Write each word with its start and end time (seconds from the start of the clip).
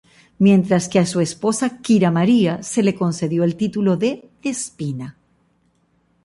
Mientras 0.39 0.89
que 0.89 0.97
a 0.97 1.05
su 1.05 1.19
esposa 1.21 1.77
Kira 1.83 2.09
María 2.09 2.63
se 2.63 2.81
le 2.81 2.95
concedió 2.95 3.43
el 3.43 3.55
título 3.55 3.97
de 3.97 4.31
"despina". 4.43 5.15